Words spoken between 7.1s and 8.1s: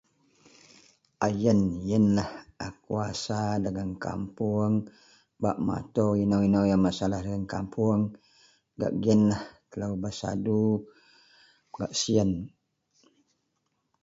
dagen kampung